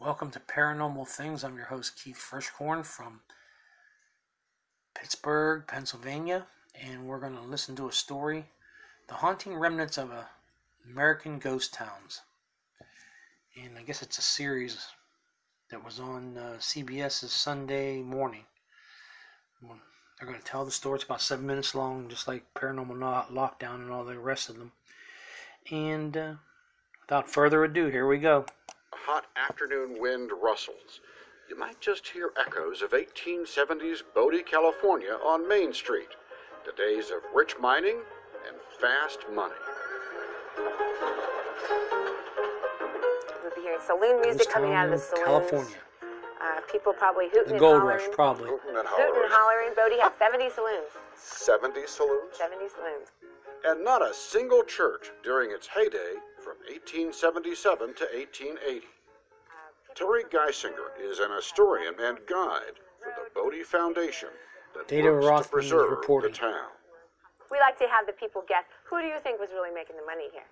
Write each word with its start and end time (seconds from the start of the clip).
Welcome 0.00 0.30
to 0.30 0.38
Paranormal 0.38 1.08
Things. 1.08 1.42
I'm 1.42 1.56
your 1.56 1.66
host, 1.66 2.00
Keith 2.00 2.18
Frischkorn 2.18 2.86
from 2.86 3.18
Pittsburgh, 4.94 5.64
Pennsylvania, 5.66 6.46
and 6.80 7.08
we're 7.08 7.18
going 7.18 7.34
to 7.34 7.42
listen 7.42 7.74
to 7.74 7.88
a 7.88 7.92
story 7.92 8.44
The 9.08 9.14
Haunting 9.14 9.56
Remnants 9.56 9.98
of 9.98 10.12
a 10.12 10.28
American 10.88 11.40
Ghost 11.40 11.74
Towns. 11.74 12.20
And 13.60 13.76
I 13.76 13.82
guess 13.82 14.00
it's 14.00 14.18
a 14.18 14.22
series 14.22 14.86
that 15.72 15.84
was 15.84 15.98
on 15.98 16.38
uh, 16.38 16.58
CBS's 16.60 17.32
Sunday 17.32 18.00
morning. 18.00 18.44
They're 19.60 20.28
going 20.28 20.38
to 20.38 20.46
tell 20.46 20.64
the 20.64 20.70
story. 20.70 20.94
It's 20.94 21.04
about 21.04 21.22
seven 21.22 21.44
minutes 21.44 21.74
long, 21.74 22.08
just 22.08 22.28
like 22.28 22.54
Paranormal 22.54 23.32
Lockdown 23.32 23.82
and 23.82 23.90
all 23.90 24.04
the 24.04 24.16
rest 24.16 24.48
of 24.48 24.58
them. 24.58 24.70
And 25.72 26.16
uh, 26.16 26.34
without 27.02 27.28
further 27.28 27.64
ado, 27.64 27.88
here 27.88 28.06
we 28.06 28.18
go 28.18 28.46
hot 29.08 29.24
afternoon 29.36 29.96
wind 29.98 30.30
rustles, 30.42 31.00
you 31.48 31.58
might 31.58 31.80
just 31.80 32.06
hear 32.06 32.30
echoes 32.36 32.82
of 32.82 32.90
1870s 32.90 34.02
Bodie, 34.14 34.42
California 34.42 35.16
on 35.24 35.48
Main 35.48 35.72
Street, 35.72 36.10
the 36.66 36.72
days 36.72 37.08
of 37.08 37.22
rich 37.34 37.54
mining 37.58 37.96
and 38.46 38.56
fast 38.78 39.20
money. 39.34 39.54
We'll 43.42 43.54
be 43.56 43.62
hearing 43.62 43.80
saloon 43.86 44.20
music 44.20 44.50
coming 44.50 44.74
out 44.74 44.92
of 44.92 44.92
the 44.92 44.98
saloons. 44.98 45.24
California. 45.24 45.76
Uh, 46.42 46.60
people 46.70 46.92
probably 46.92 47.28
hooting 47.32 47.46
the 47.46 47.50
and 47.52 47.60
gold 47.60 47.80
hollering. 47.80 47.96
rush, 47.96 48.14
probably. 48.14 48.50
Hooting 48.50 48.76
and 48.76 48.86
Hooting 48.86 49.08
hollering. 49.08 49.24
and 49.24 49.32
hollering. 49.32 49.70
Bodie 49.74 50.00
had 50.02 50.12
70 50.18 50.50
saloons. 50.50 50.92
70 51.16 51.80
saloons? 51.86 52.36
70 52.36 52.68
saloons. 52.76 53.08
And 53.64 53.82
not 53.82 54.02
a 54.02 54.12
single 54.12 54.62
church 54.64 55.10
during 55.24 55.50
its 55.50 55.66
heyday 55.66 56.12
from 56.37 56.37
1877 56.68 57.94
to 57.94 58.04
1880. 58.12 58.86
Terri 59.96 60.22
Geissinger 60.30 60.92
is 61.00 61.18
an 61.18 61.30
historian 61.34 61.94
and 62.00 62.18
guide 62.28 62.76
for 63.02 63.10
the 63.16 63.30
Bodie 63.34 63.64
Foundation 63.64 64.28
that 64.74 64.86
Data 64.86 65.10
works 65.10 65.26
Rothman 65.26 65.44
to 65.44 65.48
preserve 65.50 65.90
reporting. 65.90 66.30
the 66.32 66.36
town. 66.38 66.70
We 67.50 67.58
like 67.58 67.78
to 67.78 67.88
have 67.88 68.06
the 68.06 68.12
people 68.12 68.44
guess 68.46 68.64
who 68.84 69.00
do 69.00 69.06
you 69.08 69.18
think 69.24 69.40
was 69.40 69.50
really 69.50 69.72
making 69.74 69.96
the 69.96 70.04
money 70.06 70.28
here? 70.32 70.46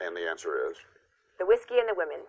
And 0.00 0.16
the 0.16 0.26
answer 0.28 0.68
is 0.70 0.76
The 1.38 1.46
whiskey 1.46 1.78
and 1.78 1.88
the 1.88 1.94
women. 1.94 2.20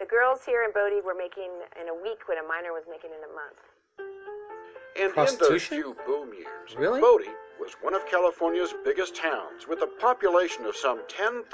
The 0.00 0.06
girls 0.06 0.40
here 0.44 0.64
in 0.64 0.72
Bodie 0.72 1.02
were 1.04 1.14
making 1.14 1.52
in 1.80 1.88
a 1.88 1.94
week 1.94 2.26
what 2.26 2.38
a 2.42 2.46
miner 2.48 2.72
was 2.72 2.82
making 2.90 3.10
in 3.12 3.22
a 3.22 3.32
month. 3.32 3.60
And 4.96 5.10
in 5.10 5.14
those 5.14 5.36
Prostitution? 5.38 5.76
few 5.82 5.96
boom 6.06 6.32
years, 6.34 6.74
Really? 6.76 7.00
Bodie 7.00 7.30
was 7.60 7.74
one 7.82 7.94
of 7.94 8.06
California's 8.06 8.74
biggest 8.84 9.14
towns 9.14 9.68
with 9.68 9.82
a 9.82 9.86
population 10.00 10.64
of 10.64 10.74
some 10.74 11.00
10,000, 11.08 11.46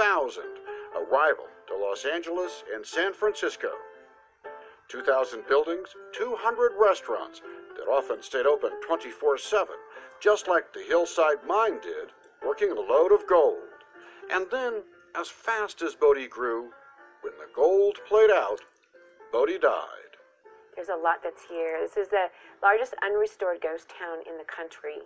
a 1.01 1.05
rival 1.11 1.47
to 1.67 1.77
Los 1.77 2.05
Angeles 2.05 2.65
and 2.75 2.85
San 2.85 3.13
Francisco. 3.13 3.71
2,000 4.89 5.47
buildings, 5.49 5.89
200 6.13 6.73
restaurants 6.79 7.41
that 7.77 7.89
often 7.89 8.23
stayed 8.23 8.47
open 8.47 8.71
24 8.87 9.39
7, 9.39 9.75
just 10.21 10.49
like 10.49 10.73
the 10.73 10.83
Hillside 10.83 11.45
Mine 11.47 11.81
did, 11.81 12.11
working 12.45 12.73
a 12.73 12.75
load 12.75 13.13
of 13.13 13.27
gold. 13.27 13.59
And 14.33 14.47
then, 14.51 14.83
as 15.17 15.29
fast 15.29 15.81
as 15.83 15.95
Bodie 15.95 16.29
grew, 16.29 16.71
when 17.23 17.33
the 17.39 17.53
gold 17.55 17.99
played 18.09 18.31
out, 18.31 18.61
Bodie 19.33 19.59
died. 19.59 20.17
There's 20.75 20.89
a 20.89 20.97
lot 20.97 21.23
that's 21.23 21.43
here. 21.49 21.79
This 21.81 21.97
is 21.97 22.09
the 22.09 22.27
largest 22.63 22.95
unrestored 23.03 23.61
ghost 23.61 23.89
town 23.89 24.19
in 24.29 24.37
the 24.39 24.45
country. 24.45 24.99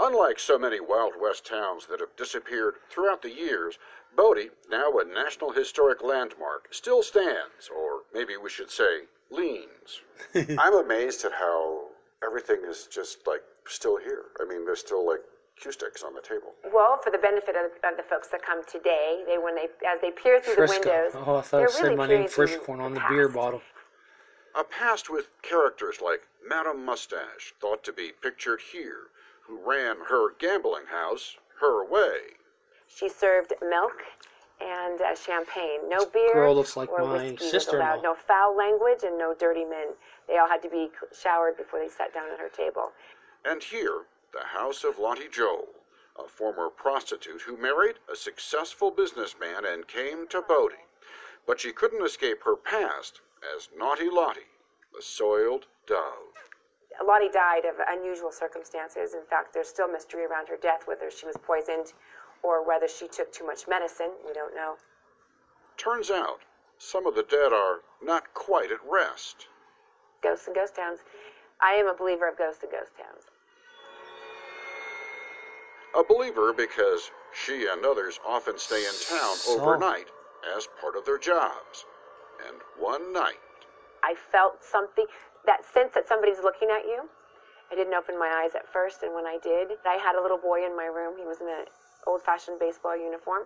Unlike 0.00 0.38
so 0.38 0.58
many 0.58 0.80
Wild 0.80 1.14
West 1.20 1.44
towns 1.46 1.86
that 1.86 2.00
have 2.00 2.14
disappeared 2.16 2.74
throughout 2.88 3.20
the 3.22 3.30
years, 3.34 3.78
Bodie, 4.16 4.50
now 4.70 4.90
a 4.98 5.04
National 5.04 5.50
Historic 5.52 6.02
Landmark, 6.02 6.68
still 6.72 7.02
stands, 7.02 7.68
or 7.74 8.02
maybe 8.14 8.36
we 8.36 8.48
should 8.48 8.70
say, 8.70 9.02
leans. 9.30 10.00
I'm 10.58 10.74
amazed 10.74 11.24
at 11.24 11.32
how 11.32 11.86
everything 12.24 12.60
is 12.68 12.86
just 12.90 13.26
like 13.26 13.42
still 13.66 13.96
here. 13.98 14.24
I 14.40 14.44
mean, 14.44 14.64
there's 14.64 14.80
still 14.80 15.06
like 15.06 15.20
cue 15.60 15.72
sticks 15.72 16.02
on 16.04 16.14
the 16.14 16.22
table. 16.22 16.54
Well, 16.72 17.00
for 17.02 17.10
the 17.10 17.18
benefit 17.18 17.56
of, 17.56 17.72
of 17.90 17.96
the 17.96 18.04
folks 18.08 18.28
that 18.28 18.42
come 18.46 18.62
today, 18.70 19.24
they 19.26 19.36
when 19.38 19.56
they 19.56 19.64
as 19.86 20.00
they 20.00 20.10
peer 20.12 20.40
through 20.40 20.54
Frisco. 20.54 20.82
the 20.82 20.88
windows, 20.90 21.12
Oh, 21.16 21.36
I 21.36 21.40
thought 21.42 21.50
they're 21.58 21.68
said 21.68 21.82
really 21.82 21.96
my 21.96 22.06
name 22.06 22.16
peering 22.18 22.28
through 22.28 22.46
Frischkorn 22.46 22.80
on 22.80 22.94
the 22.94 23.00
past. 23.00 23.10
beer 23.10 23.28
bottle. 23.28 23.62
A 24.58 24.64
past 24.64 25.10
with 25.10 25.28
characters 25.42 26.00
like 26.02 26.22
Madame 26.48 26.84
Mustache, 26.84 27.52
thought 27.60 27.84
to 27.84 27.92
be 27.92 28.12
pictured 28.22 28.60
here, 28.72 29.08
who 29.48 29.58
ran 29.64 29.96
her 30.08 30.34
gambling 30.38 30.86
house 30.86 31.36
her 31.60 31.84
way. 31.84 32.18
She 32.86 33.08
served 33.08 33.54
milk 33.62 34.04
and 34.60 35.00
uh, 35.00 35.14
champagne. 35.14 35.88
No 35.88 36.04
beer 36.06 36.34
girl 36.34 36.54
looks 36.54 36.76
like 36.76 36.90
or 36.90 37.04
my 37.04 37.24
whiskey 37.24 37.44
was 37.44 37.50
sister-in-law. 37.50 37.94
allowed. 37.94 38.02
No 38.02 38.14
foul 38.14 38.56
language 38.56 39.04
and 39.04 39.18
no 39.18 39.34
dirty 39.34 39.64
men. 39.64 39.88
They 40.26 40.38
all 40.38 40.48
had 40.48 40.62
to 40.62 40.68
be 40.68 40.90
showered 41.18 41.56
before 41.56 41.80
they 41.80 41.88
sat 41.88 42.12
down 42.12 42.30
at 42.30 42.38
her 42.38 42.48
table. 42.48 42.92
And 43.44 43.62
here, 43.62 44.02
the 44.32 44.44
house 44.44 44.84
of 44.84 44.98
Lottie 44.98 45.28
Johl, 45.28 45.68
a 46.18 46.28
former 46.28 46.68
prostitute 46.68 47.42
who 47.42 47.56
married 47.56 47.96
a 48.12 48.16
successful 48.16 48.90
businessman 48.90 49.64
and 49.64 49.86
came 49.88 50.26
to 50.28 50.42
Bodie. 50.42 50.76
But 51.46 51.60
she 51.60 51.72
couldn't 51.72 52.04
escape 52.04 52.42
her 52.42 52.56
past 52.56 53.20
as 53.54 53.68
Naughty 53.76 54.10
Lottie, 54.10 54.50
the 54.94 55.00
soiled 55.00 55.66
dove. 55.86 56.47
Lottie 57.04 57.28
died 57.28 57.64
of 57.64 57.76
unusual 57.86 58.32
circumstances. 58.32 59.14
In 59.14 59.24
fact, 59.24 59.54
there's 59.54 59.68
still 59.68 59.88
mystery 59.88 60.24
around 60.24 60.48
her 60.48 60.56
death, 60.56 60.82
whether 60.86 61.10
she 61.10 61.26
was 61.26 61.36
poisoned 61.36 61.92
or 62.42 62.66
whether 62.66 62.88
she 62.88 63.08
took 63.08 63.32
too 63.32 63.46
much 63.46 63.68
medicine. 63.68 64.10
We 64.26 64.32
don't 64.32 64.54
know. 64.54 64.76
Turns 65.76 66.10
out, 66.10 66.40
some 66.78 67.06
of 67.06 67.14
the 67.14 67.22
dead 67.22 67.52
are 67.52 67.80
not 68.02 68.34
quite 68.34 68.70
at 68.72 68.78
rest. 68.88 69.46
Ghosts 70.22 70.46
and 70.46 70.56
ghost 70.56 70.76
towns. 70.76 71.00
I 71.60 71.72
am 71.72 71.86
a 71.86 71.94
believer 71.94 72.28
of 72.28 72.36
ghosts 72.36 72.62
and 72.62 72.72
ghost 72.72 72.92
towns. 72.96 73.24
A 75.96 76.04
believer 76.04 76.52
because 76.52 77.10
she 77.32 77.66
and 77.66 77.84
others 77.84 78.20
often 78.26 78.58
stay 78.58 78.84
in 78.84 78.92
town 79.08 79.36
overnight 79.48 80.06
as 80.56 80.68
part 80.80 80.96
of 80.96 81.04
their 81.04 81.18
jobs. 81.18 81.86
And 82.46 82.56
one 82.78 83.12
night, 83.12 83.40
I 84.02 84.14
felt 84.32 84.62
something, 84.62 85.06
that 85.46 85.64
sense 85.64 85.92
that 85.94 86.08
somebody's 86.08 86.40
looking 86.42 86.68
at 86.70 86.84
you. 86.84 87.08
I 87.70 87.74
didn't 87.74 87.94
open 87.94 88.18
my 88.18 88.42
eyes 88.42 88.54
at 88.54 88.66
first, 88.72 89.02
and 89.02 89.14
when 89.14 89.26
I 89.26 89.38
did, 89.42 89.72
I 89.86 89.94
had 89.94 90.16
a 90.16 90.22
little 90.22 90.38
boy 90.38 90.64
in 90.64 90.76
my 90.76 90.86
room. 90.86 91.16
He 91.18 91.24
was 91.24 91.40
in 91.40 91.48
an 91.48 91.66
old 92.06 92.22
fashioned 92.22 92.58
baseball 92.58 92.96
uniform. 92.96 93.44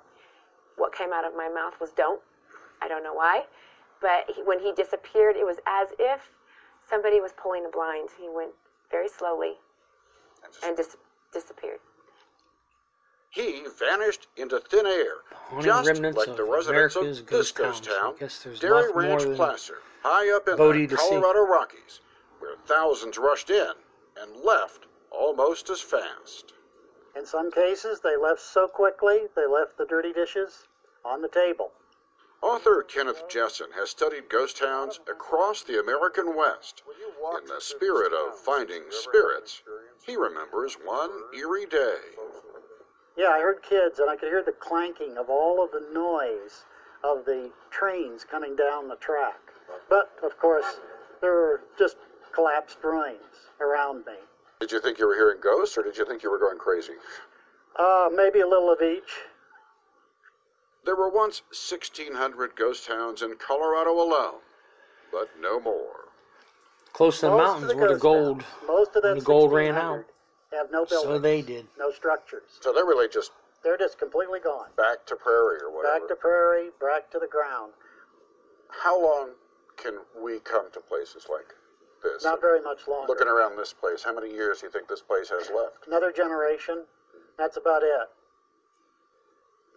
What 0.76 0.94
came 0.94 1.12
out 1.12 1.24
of 1.24 1.34
my 1.36 1.48
mouth 1.48 1.74
was 1.80 1.90
don't. 1.90 2.20
I 2.80 2.88
don't 2.88 3.02
know 3.02 3.14
why. 3.14 3.44
But 4.00 4.30
he, 4.34 4.42
when 4.42 4.60
he 4.60 4.72
disappeared, 4.72 5.36
it 5.36 5.44
was 5.44 5.58
as 5.66 5.88
if 5.98 6.20
somebody 6.88 7.20
was 7.20 7.32
pulling 7.32 7.64
a 7.66 7.68
blind. 7.70 8.10
He 8.20 8.28
went 8.28 8.52
very 8.90 9.08
slowly 9.08 9.54
and 10.64 10.76
dis- 10.76 10.96
disappeared. 11.32 11.78
He 13.32 13.64
vanished 13.78 14.28
into 14.36 14.60
thin 14.60 14.86
air, 14.86 15.14
Haunting 15.32 15.64
just 15.64 15.86
remnants 15.88 16.18
like 16.18 16.28
of 16.28 16.36
the 16.36 16.44
residents 16.44 16.96
America's 16.96 17.20
of 17.20 17.26
this 17.26 17.50
ghost 17.50 17.54
ghost 17.54 17.84
towns. 17.84 18.38
Town, 18.42 18.54
Dairy 18.60 18.92
Ranch 18.92 19.36
Placer, 19.36 19.78
high 20.02 20.30
up 20.36 20.48
in 20.48 20.56
Bodie 20.56 20.84
the 20.84 20.96
to 20.96 21.02
see. 21.02 21.08
Colorado 21.08 21.46
Rockies, 21.46 22.00
where 22.40 22.56
thousands 22.66 23.16
rushed 23.16 23.48
in 23.48 23.72
and 24.18 24.36
left 24.44 24.84
almost 25.10 25.70
as 25.70 25.80
fast. 25.80 26.52
In 27.16 27.24
some 27.24 27.50
cases, 27.50 28.00
they 28.00 28.18
left 28.18 28.42
so 28.42 28.68
quickly 28.68 29.28
they 29.34 29.46
left 29.46 29.78
the 29.78 29.86
dirty 29.86 30.12
dishes 30.12 30.68
on 31.02 31.22
the 31.22 31.28
table. 31.28 31.72
Author 32.42 32.82
Kenneth 32.82 33.28
Jessen 33.28 33.72
has 33.72 33.88
studied 33.88 34.28
ghost 34.28 34.58
towns 34.58 35.00
across 35.08 35.62
the 35.62 35.80
American 35.80 36.34
West. 36.34 36.82
In 37.38 37.46
the 37.46 37.60
spirit 37.62 38.12
of 38.12 38.38
finding 38.38 38.82
spirits, 38.90 39.62
he 40.04 40.16
remembers 40.16 40.74
one 40.84 41.10
eerie 41.34 41.64
day. 41.64 41.96
Yeah, 43.16 43.28
I 43.28 43.40
heard 43.40 43.62
kids, 43.62 43.98
and 43.98 44.08
I 44.08 44.16
could 44.16 44.28
hear 44.28 44.42
the 44.42 44.52
clanking 44.52 45.18
of 45.18 45.28
all 45.28 45.62
of 45.62 45.70
the 45.70 45.86
noise 45.92 46.64
of 47.04 47.24
the 47.24 47.50
trains 47.70 48.24
coming 48.24 48.56
down 48.56 48.88
the 48.88 48.96
track. 48.96 49.38
But, 49.88 50.10
of 50.22 50.38
course, 50.38 50.80
there 51.20 51.32
were 51.32 51.60
just 51.78 51.96
collapsed 52.32 52.78
ruins 52.82 53.50
around 53.60 54.06
me. 54.06 54.14
Did 54.60 54.72
you 54.72 54.80
think 54.80 54.98
you 54.98 55.06
were 55.06 55.14
hearing 55.14 55.40
ghosts, 55.42 55.76
or 55.76 55.82
did 55.82 55.96
you 55.96 56.06
think 56.06 56.22
you 56.22 56.30
were 56.30 56.38
going 56.38 56.58
crazy? 56.58 56.94
Uh, 57.76 58.08
maybe 58.14 58.40
a 58.40 58.46
little 58.46 58.72
of 58.72 58.80
each. 58.80 59.10
There 60.84 60.96
were 60.96 61.10
once 61.10 61.42
1,600 61.50 62.56
ghost 62.56 62.86
towns 62.86 63.22
in 63.22 63.36
Colorado 63.36 63.92
alone, 63.92 64.40
but 65.10 65.28
no 65.40 65.60
more. 65.60 66.08
Close 66.92 67.20
to 67.20 67.26
the 67.26 67.32
Most 67.32 67.40
of 67.40 67.62
mountains 67.62 67.74
where 67.74 67.88
the 67.88 67.98
gold, 67.98 68.40
towns, 68.40 68.52
most 68.66 68.96
of 68.96 69.02
when 69.02 69.10
them 69.14 69.18
the 69.18 69.24
gold 69.24 69.52
ran 69.52 69.74
1600 69.74 70.11
out. 70.52 70.58
have 70.58 70.70
no 70.70 70.84
buildings, 70.84 71.12
So 71.14 71.18
they 71.18 71.42
did. 71.42 71.66
no 71.78 71.90
structures. 71.90 72.42
So 72.60 72.72
they're 72.72 72.84
really 72.86 73.08
just 73.08 73.32
They're 73.62 73.78
just 73.78 73.98
completely 73.98 74.40
gone. 74.40 74.68
back 74.76 75.06
to 75.06 75.16
prairie 75.16 75.60
or 75.62 75.70
whatever. 75.70 76.00
Back 76.00 76.08
to 76.08 76.16
prairie, 76.16 76.70
back 76.80 77.10
to 77.12 77.18
the 77.18 77.28
ground. 77.28 77.72
How 78.68 79.00
long 79.00 79.30
can 79.76 79.98
we 80.20 80.40
come 80.40 80.70
to 80.72 80.80
places 80.80 81.26
like 81.30 81.46
this? 82.02 82.24
Not 82.24 82.40
very 82.40 82.60
much 82.60 82.88
longer. 82.88 83.08
Looking 83.12 83.28
around 83.28 83.56
this 83.56 83.72
place, 83.72 84.02
how 84.02 84.14
many 84.14 84.30
years 84.30 84.60
do 84.60 84.66
you 84.66 84.72
think 84.72 84.88
this 84.88 85.02
place 85.02 85.28
has 85.28 85.50
left? 85.54 85.86
Another 85.86 86.10
generation. 86.12 86.84
That's 87.38 87.56
about 87.56 87.82
it. 87.82 88.08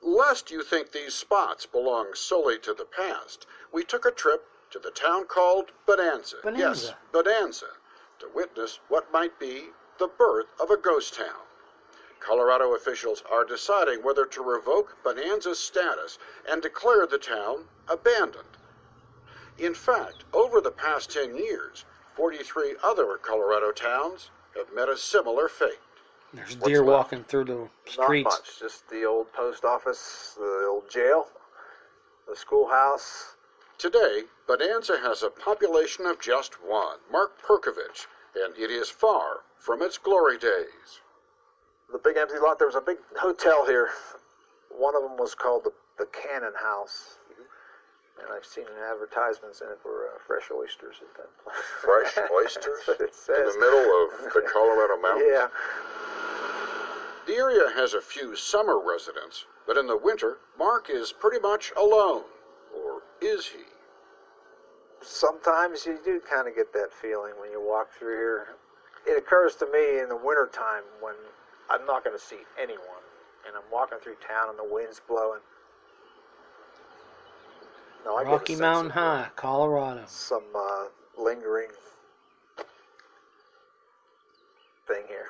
Lest 0.02 0.52
you 0.52 0.64
think 0.64 0.92
these 0.92 1.14
spots 1.14 1.66
belong 1.66 2.14
solely 2.14 2.60
to 2.60 2.74
the 2.74 2.86
past, 2.86 3.48
we 3.74 3.84
took 3.84 4.06
a 4.06 4.12
trip 4.12 4.44
to 4.72 4.80
the 4.80 4.92
town 4.92 5.26
called 5.26 5.72
Bonanza. 5.86 6.38
Yes, 6.44 6.44
Bonanza. 6.44 6.98
Bonanza, 7.12 7.66
to 8.20 8.28
witness 8.34 8.80
what 8.90 9.12
might 9.12 9.40
be 9.40 9.70
the 9.98 10.08
birth 10.08 10.48
of 10.60 10.70
a 10.70 10.78
ghost 10.78 11.14
town. 11.16 11.46
Colorado 12.20 12.74
officials 12.76 13.24
are 13.32 13.46
deciding 13.46 14.04
whether 14.04 14.26
to 14.26 14.42
revoke 14.42 14.98
Bonanza's 15.04 15.60
status 15.60 16.18
and 16.50 16.62
declare 16.62 17.06
the 17.06 17.18
town 17.18 17.66
abandoned. 17.88 18.58
In 19.58 19.74
fact, 19.74 20.26
over 20.34 20.60
the 20.60 20.72
past 20.72 21.12
10 21.12 21.38
years, 21.38 21.86
43 22.16 22.76
other 22.84 23.18
Colorado 23.18 23.72
towns 23.72 24.32
have 24.56 24.74
met 24.74 24.90
a 24.90 24.98
similar 24.98 25.48
fate. 25.48 25.80
There's 26.34 26.58
What's 26.58 26.68
deer 26.68 26.84
left? 26.84 27.14
walking 27.14 27.24
through 27.24 27.46
the 27.46 27.70
streets. 27.86 27.98
Not 27.98 28.06
streets. 28.08 28.26
much. 28.26 28.60
Just 28.60 28.90
the 28.90 29.06
old 29.06 29.32
post 29.32 29.64
office, 29.64 30.36
the 30.38 30.66
old 30.68 30.90
jail, 30.90 31.28
the 32.28 32.36
schoolhouse. 32.36 33.36
Today, 33.78 34.24
Bonanza 34.48 34.98
has 35.00 35.24
a 35.24 35.30
population 35.30 36.06
of 36.06 36.20
just 36.20 36.56
one, 36.62 36.98
Mark 37.10 37.42
Perkovich, 37.42 38.08
and 38.36 38.58
it 38.58 38.70
is 38.72 38.90
far 38.90 39.42
from 39.60 39.82
its 39.82 39.98
glory 39.98 40.38
days. 40.38 41.02
The 41.92 42.00
big 42.00 42.18
empty 42.18 42.36
lot. 42.42 42.58
There 42.60 42.68
was 42.68 42.76
a 42.76 42.82
big 42.82 42.98
hotel 43.18 43.66
here. 43.66 43.90
One 44.70 44.96
of 44.96 45.04
them 45.04 45.18
was 45.18 45.36
called 45.36 45.64
the, 45.64 45.72
the 45.98 46.08
Cannon 46.08 46.54
House. 46.62 47.18
And 48.20 48.32
I've 48.32 48.46
seen 48.46 48.66
advertisements 48.90 49.62
in 49.62 49.68
it 49.68 49.80
for 49.84 50.08
uh, 50.08 50.18
fresh 50.26 50.50
oysters 50.52 50.96
at 51.02 51.14
that 51.18 51.30
place. 51.44 51.56
Fresh 51.82 52.18
oysters 52.32 52.80
That's 52.88 53.28
what 53.28 53.38
it 53.38 53.40
in 53.40 53.46
the 53.46 53.60
middle 53.60 54.28
of 54.28 54.34
the 54.34 54.42
Colorado 54.52 55.02
mountains. 55.02 55.30
Yeah. 55.32 55.48
The 57.28 57.34
area 57.36 57.72
has 57.76 57.94
a 57.94 58.02
few 58.02 58.36
summer 58.36 58.80
residents, 58.80 59.46
but 59.68 59.78
in 59.78 59.88
the 59.88 59.98
winter, 59.98 60.38
Mark 60.58 60.90
is 60.90 61.12
pretty 61.12 61.40
much 61.40 61.74
alone. 61.76 62.24
Or 62.74 63.02
is 63.22 63.48
he? 63.48 63.64
Sometimes 65.02 65.86
you 65.86 66.00
do 66.04 66.22
kind 66.22 66.48
of 66.48 66.56
get 66.56 66.72
that 66.74 66.94
feeling 66.94 67.34
when 67.40 67.52
you 67.52 67.62
walk 67.62 67.90
through 67.92 68.16
here. 68.16 68.48
It 69.08 69.18
occurs 69.18 69.56
to 69.58 69.66
me 69.72 70.00
in 70.02 70.10
the 70.10 70.16
wintertime 70.16 70.84
when 71.00 71.16
I'm 71.70 71.86
not 71.86 72.04
going 72.04 72.18
to 72.18 72.24
see 72.24 72.40
anyone 72.62 73.04
and 73.46 73.56
I'm 73.56 73.72
walking 73.72 74.00
through 74.00 74.16
town 74.28 74.50
and 74.50 74.58
the 74.58 74.74
wind's 74.74 75.02
blowing. 75.08 75.42
No, 78.04 78.18
I 78.18 78.24
get 78.24 78.30
a 78.30 78.32
Rocky 78.34 78.54
sense 78.54 78.62
Mountain 78.62 78.92
of, 78.92 78.98
uh, 78.98 79.02
High, 79.02 79.30
Colorado. 79.36 80.04
Some 80.08 80.44
uh, 80.56 80.86
lingering 81.18 81.70
thing 84.88 85.04
here. 85.08 85.30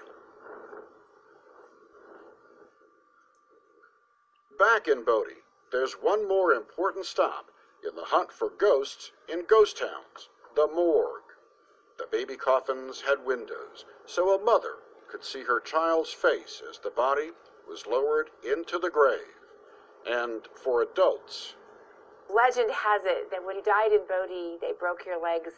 Back 4.58 4.88
in 4.88 5.04
Bodie, 5.04 5.44
there's 5.72 5.94
one 5.94 6.28
more 6.28 6.54
important 6.54 7.06
stop 7.06 7.48
in 7.88 7.96
the 7.96 8.06
hunt 8.06 8.32
for 8.32 8.50
ghosts 8.58 9.12
in 9.32 9.44
ghost 9.48 9.78
towns 9.78 10.30
the 10.56 10.68
morgue. 10.74 11.25
The 11.98 12.08
baby 12.12 12.36
coffins 12.36 13.02
had 13.02 13.26
windows, 13.26 13.86
so 14.06 14.36
a 14.36 14.44
mother 14.44 14.76
could 15.10 15.24
see 15.24 15.44
her 15.44 15.60
child's 15.60 16.12
face 16.12 16.62
as 16.70 16.80
the 16.80 16.90
body 16.90 17.32
was 17.68 17.88
lowered 17.88 18.30
into 18.44 18.78
the 18.78 18.90
grave. 18.90 19.20
And 20.06 20.48
for 20.64 20.82
adults, 20.82 21.56
Legend 22.30 22.72
has 22.72 23.02
it 23.06 23.30
that 23.32 23.44
when 23.46 23.56
you 23.56 23.64
died 23.64 23.92
in 23.92 24.02
Bodie, 24.08 24.58
they 24.60 24.74
broke 24.80 25.06
your 25.06 25.22
legs 25.22 25.54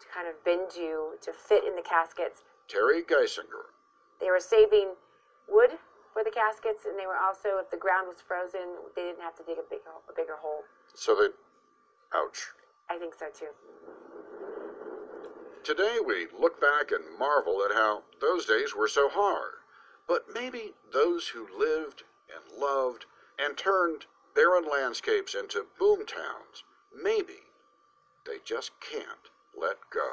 to 0.00 0.06
kind 0.12 0.28
of 0.28 0.34
bend 0.44 0.72
you 0.76 1.16
to 1.22 1.32
fit 1.32 1.64
in 1.64 1.74
the 1.74 1.82
caskets. 1.82 2.42
Terri 2.68 3.02
Geissinger, 3.04 3.72
They 4.20 4.30
were 4.30 4.40
saving 4.40 4.94
wood 5.48 5.70
for 6.12 6.22
the 6.22 6.30
caskets, 6.30 6.84
and 6.86 6.98
they 6.98 7.06
were 7.06 7.16
also, 7.16 7.58
if 7.58 7.70
the 7.70 7.76
ground 7.76 8.08
was 8.08 8.20
frozen, 8.20 8.76
they 8.94 9.02
didn't 9.02 9.22
have 9.22 9.34
to 9.36 9.42
dig 9.42 9.58
a 9.58 9.64
big, 9.68 9.80
a 10.08 10.12
bigger 10.12 10.36
hole. 10.36 10.64
so 10.94 11.14
that, 11.16 11.32
ouch. 12.14 12.52
I 12.90 12.98
think 12.98 13.14
so 13.14 13.26
too. 13.32 13.48
Today 15.64 15.98
we 16.04 16.26
look 16.40 16.60
back 16.60 16.90
and 16.90 17.04
marvel 17.20 17.64
at 17.64 17.72
how 17.72 18.02
those 18.20 18.46
days 18.46 18.74
were 18.74 18.88
so 18.88 19.08
hard. 19.08 19.62
But 20.08 20.24
maybe 20.34 20.72
those 20.92 21.28
who 21.28 21.46
lived 21.56 22.02
and 22.34 22.60
loved 22.60 23.06
and 23.38 23.56
turned 23.56 24.06
barren 24.34 24.64
landscapes 24.68 25.36
into 25.36 25.66
boom 25.78 26.04
towns, 26.04 26.64
maybe 26.92 27.46
they 28.26 28.38
just 28.44 28.72
can't 28.80 29.30
let 29.56 29.76
go. 29.94 30.10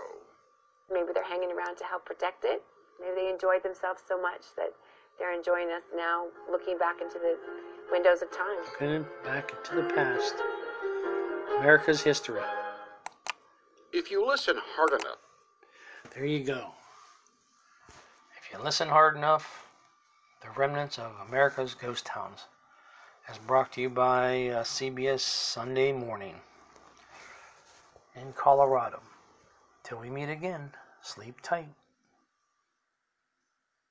Maybe 0.91 1.13
they're 1.15 1.23
hanging 1.23 1.51
around 1.51 1.77
to 1.77 1.83
help 1.83 2.05
protect 2.05 2.45
it. 2.45 2.61
Maybe 3.01 3.15
they 3.15 3.29
enjoyed 3.29 3.63
themselves 3.63 4.01
so 4.07 4.21
much 4.21 4.41
that 4.55 4.73
they're 5.17 5.33
enjoying 5.33 5.69
us 5.71 5.83
now, 5.95 6.27
looking 6.51 6.77
back 6.77 7.01
into 7.01 7.17
the 7.17 7.37
windows 7.91 8.21
of 8.21 8.29
time. 8.31 8.59
Looking 8.79 9.05
back 9.23 9.51
into 9.57 9.81
the 9.81 9.93
past. 9.95 10.35
America's 11.57 12.01
history. 12.01 12.41
If 13.91 14.11
you 14.11 14.25
listen 14.25 14.55
hard 14.75 15.01
enough, 15.01 15.17
There 16.19 16.27
you 16.27 16.43
go. 16.43 16.73
If 18.37 18.51
you 18.51 18.61
listen 18.61 18.89
hard 18.89 19.15
enough, 19.15 19.69
the 20.41 20.49
remnants 20.49 20.99
of 20.99 21.13
America's 21.25 21.73
ghost 21.73 22.05
towns 22.05 22.43
is 23.31 23.37
brought 23.37 23.71
to 23.71 23.81
you 23.81 23.89
by 23.89 24.49
uh, 24.49 24.63
CBS 24.65 25.21
Sunday 25.21 25.93
Morning 25.93 26.35
in 28.17 28.33
Colorado. 28.33 28.99
Till 29.83 29.99
we 29.99 30.09
meet 30.09 30.27
again, 30.27 30.73
sleep 31.01 31.39
tight. 31.41 31.69